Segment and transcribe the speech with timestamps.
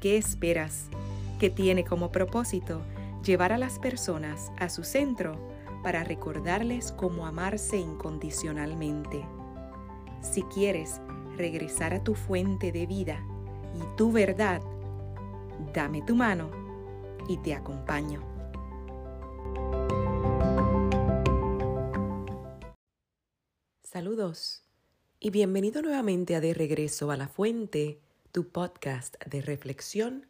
[0.00, 0.88] ¿Qué esperas?
[1.40, 2.82] que tiene como propósito
[3.24, 5.38] llevar a las personas a su centro
[5.82, 9.26] para recordarles cómo amarse incondicionalmente.
[10.20, 11.00] Si quieres
[11.38, 13.24] regresar a tu fuente de vida
[13.74, 14.60] y tu verdad,
[15.72, 16.50] dame tu mano
[17.26, 18.22] y te acompaño.
[23.82, 24.62] Saludos
[25.18, 27.98] y bienvenido nuevamente a De Regreso a la Fuente
[28.32, 30.26] tu podcast de reflexión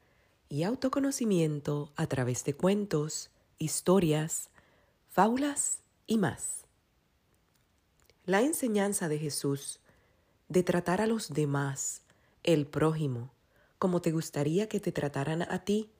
[0.49, 4.49] y autoconocimiento a través de cuentos, historias,
[5.11, 6.65] fábulas y más.
[8.25, 9.81] La enseñanza de Jesús
[10.49, 12.03] de tratar a los demás,
[12.43, 13.31] el prójimo,
[13.79, 15.91] como te gustaría que te trataran a ti,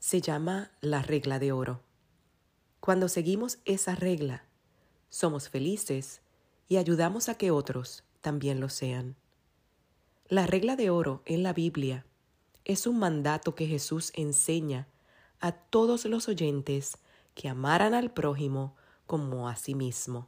[0.00, 1.80] se llama la regla de oro.
[2.80, 4.44] Cuando seguimos esa regla,
[5.10, 6.20] somos felices
[6.68, 9.16] y ayudamos a que otros también lo sean.
[10.28, 12.04] La regla de oro en la Biblia
[12.64, 14.88] es un mandato que Jesús enseña
[15.38, 16.98] a todos los oyentes
[17.36, 18.74] que amaran al prójimo
[19.06, 20.26] como a sí mismo,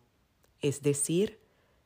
[0.61, 1.41] es decir,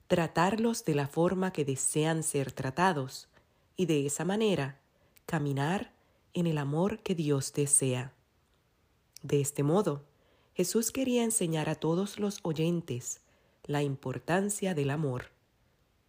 [0.09, 3.29] tratarlos de la forma que desean ser tratados
[3.77, 4.79] y de esa manera
[5.25, 5.95] caminar
[6.35, 8.13] en el amor que Dios desea.
[9.23, 10.05] De este modo,
[10.53, 13.23] Jesús quería enseñar a todos los oyentes
[13.65, 15.31] la importancia del amor,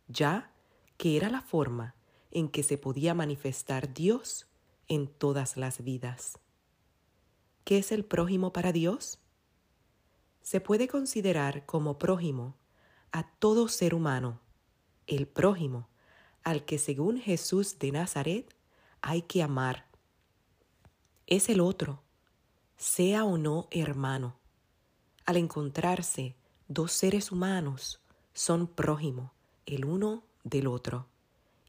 [0.10, 0.53] ya
[0.98, 1.96] que era la forma
[2.32, 4.48] en que se podía manifestar Dios
[4.88, 6.40] en todas las vidas.
[7.64, 9.20] ¿Qué es el prójimo para Dios?
[10.42, 12.58] Se puede considerar como prójimo
[13.12, 14.42] a todo ser humano,
[15.08, 15.90] el prójimo
[16.44, 18.54] al que según Jesús de Nazaret
[19.02, 19.88] hay que amar.
[21.26, 22.04] Es el otro,
[22.76, 24.38] sea o no hermano.
[25.26, 26.36] Al encontrarse
[26.68, 28.02] dos seres humanos,
[28.34, 29.34] son prójimo
[29.66, 31.08] el uno del otro,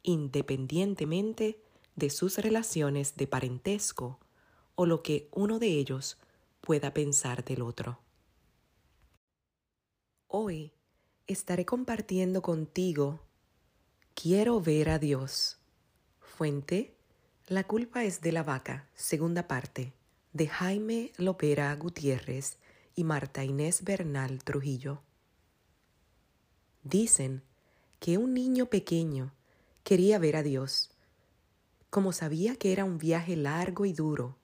[0.03, 1.61] independientemente
[1.97, 4.19] de sus relaciones de parentesco
[4.75, 6.19] o lo que uno de ellos
[6.61, 8.01] pueda pensar del otro.
[10.27, 10.73] Hoy
[11.27, 13.21] estaré compartiendo contigo
[14.15, 15.59] Quiero ver a Dios.
[16.21, 16.97] Fuente
[17.47, 19.93] La culpa es de la vaca, segunda parte,
[20.33, 22.59] de Jaime Lopera Gutiérrez
[22.95, 25.03] y Marta Inés Bernal Trujillo.
[26.85, 27.43] Dicen
[28.05, 29.33] que un niño pequeño
[29.83, 30.91] quería ver a Dios.
[31.89, 34.37] Como sabía que era un viaje largo y duro,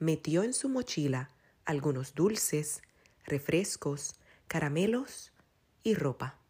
[0.00, 1.30] metió en su mochila
[1.64, 2.82] algunos dulces,
[3.24, 4.16] refrescos,
[4.48, 5.30] caramelos
[5.84, 6.40] y ropa.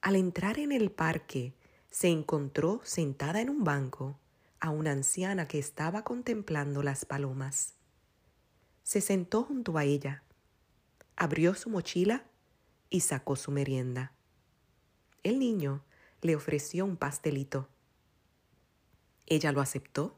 [0.00, 1.54] Al entrar en el parque,
[1.88, 4.18] se encontró sentada en un banco
[4.58, 7.74] a una anciana que estaba contemplando las palomas.
[8.82, 10.24] Se sentó junto a ella,
[11.14, 12.24] abrió su mochila
[12.90, 14.17] y sacó su merienda.
[15.24, 15.82] El niño
[16.22, 17.68] le ofreció un pastelito.
[19.26, 20.16] Ella lo aceptó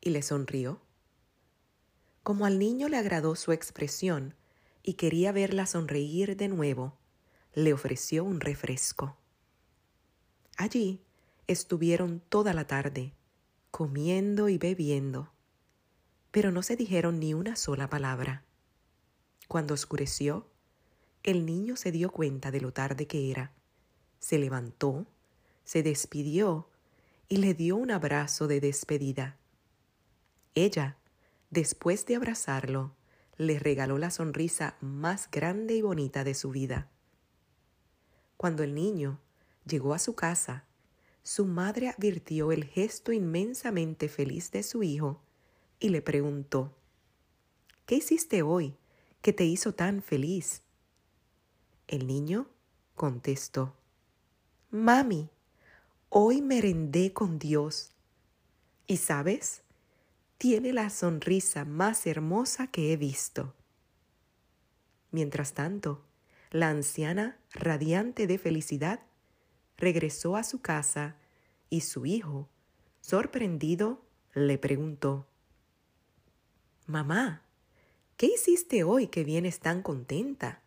[0.00, 0.80] y le sonrió.
[2.24, 4.34] Como al niño le agradó su expresión
[4.82, 6.98] y quería verla sonreír de nuevo,
[7.54, 9.16] le ofreció un refresco.
[10.56, 11.02] Allí
[11.46, 13.14] estuvieron toda la tarde,
[13.70, 15.32] comiendo y bebiendo,
[16.32, 18.44] pero no se dijeron ni una sola palabra.
[19.46, 20.50] Cuando oscureció,
[21.22, 23.52] el niño se dio cuenta de lo tarde que era
[24.22, 25.04] se levantó,
[25.64, 26.68] se despidió
[27.28, 29.36] y le dio un abrazo de despedida.
[30.54, 30.96] Ella,
[31.50, 32.94] después de abrazarlo,
[33.36, 36.88] le regaló la sonrisa más grande y bonita de su vida.
[38.36, 39.18] Cuando el niño
[39.66, 40.66] llegó a su casa,
[41.24, 45.20] su madre advirtió el gesto inmensamente feliz de su hijo
[45.80, 46.76] y le preguntó,
[47.86, 48.76] ¿Qué hiciste hoy
[49.20, 50.62] que te hizo tan feliz?
[51.88, 52.46] El niño
[52.94, 53.74] contestó,
[54.74, 55.28] Mami,
[56.08, 57.92] hoy merendé con Dios.
[58.86, 59.62] ¿Y sabes?
[60.38, 63.54] tiene la sonrisa más hermosa que he visto.
[65.12, 66.04] Mientras tanto,
[66.50, 69.00] la anciana, radiante de felicidad,
[69.76, 71.16] regresó a su casa
[71.70, 72.48] y su hijo,
[73.02, 74.04] sorprendido,
[74.34, 75.28] le preguntó,
[76.86, 77.42] Mamá,
[78.16, 80.62] ¿qué hiciste hoy que vienes tan contenta?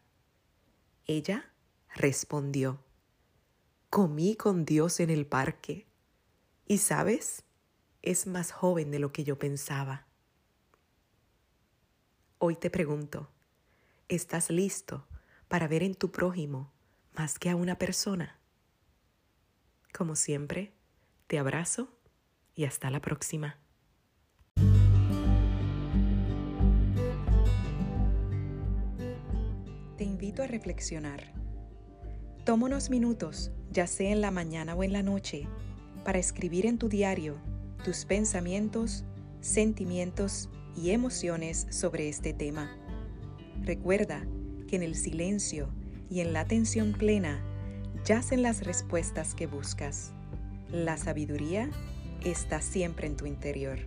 [1.06, 1.52] Ella
[1.96, 2.85] respondió,
[3.96, 5.88] Comí con Dios en el parque.
[6.68, 7.46] Y sabes,
[8.02, 10.06] es más joven de lo que yo pensaba.
[12.38, 13.32] Hoy te pregunto,
[14.10, 15.08] ¿estás listo
[15.48, 16.74] para ver en tu prójimo
[17.14, 18.38] más que a una persona?
[19.98, 20.74] Como siempre,
[21.28, 21.88] te abrazo
[22.54, 23.62] y hasta la próxima.
[29.96, 31.45] Te invito a reflexionar.
[32.46, 35.48] Toma unos minutos, ya sea en la mañana o en la noche,
[36.04, 37.38] para escribir en tu diario
[37.84, 39.04] tus pensamientos,
[39.42, 42.70] sentimientos y emociones sobre este tema.
[43.64, 44.28] Recuerda
[44.68, 45.70] que en el silencio
[46.08, 47.44] y en la atención plena
[48.06, 50.12] yacen las respuestas que buscas.
[50.72, 51.72] La sabiduría
[52.24, 53.80] está siempre en tu interior.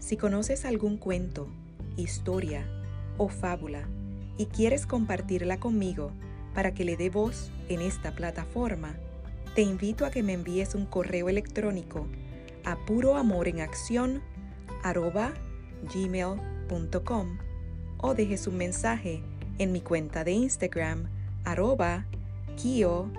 [0.00, 1.46] Si conoces algún cuento,
[1.96, 2.66] historia
[3.18, 3.88] o fábula
[4.36, 6.10] y quieres compartirla conmigo
[6.54, 8.94] para que le dé voz en esta plataforma,
[9.54, 12.06] te invito a que me envíes un correo electrónico
[12.64, 12.76] a
[15.92, 17.38] gmail.com
[17.98, 19.22] o dejes un mensaje
[19.58, 21.08] en mi cuenta de Instagram
[21.44, 22.06] arroba
[22.56, 23.14] kio-colón.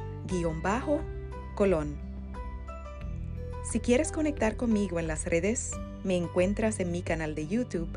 [3.71, 5.71] Si quieres conectar conmigo en las redes,
[6.03, 7.89] me encuentras en mi canal de YouTube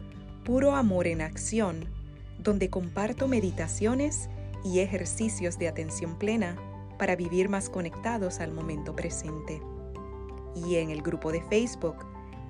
[0.44, 1.84] Puro Amor en Acción,
[2.38, 4.30] donde comparto meditaciones
[4.64, 6.56] y ejercicios de atención plena
[6.98, 9.62] para vivir más conectados al momento presente
[10.54, 11.96] y en el grupo de Facebook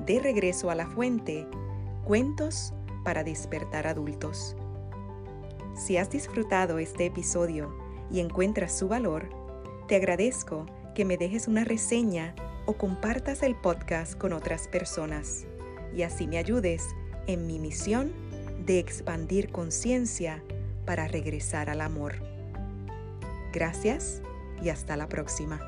[0.05, 1.47] De Regreso a la Fuente,
[2.05, 2.73] Cuentos
[3.05, 4.57] para despertar adultos.
[5.75, 7.77] Si has disfrutado este episodio
[8.11, 9.29] y encuentras su valor,
[9.87, 12.35] te agradezco que me dejes una reseña
[12.67, 15.47] o compartas el podcast con otras personas
[15.95, 16.85] y así me ayudes
[17.27, 18.13] en mi misión
[18.67, 20.43] de expandir conciencia
[20.89, 22.15] para regresar al amor.
[23.53, 24.23] Gracias
[24.63, 25.61] y hasta la próxima.